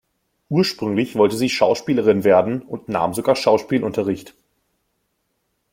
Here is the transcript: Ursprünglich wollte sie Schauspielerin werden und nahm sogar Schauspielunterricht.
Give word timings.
Ursprünglich 0.49 1.13
wollte 1.13 1.37
sie 1.37 1.47
Schauspielerin 1.47 2.23
werden 2.23 2.63
und 2.63 2.89
nahm 2.89 3.13
sogar 3.13 3.35
Schauspielunterricht. 3.35 4.33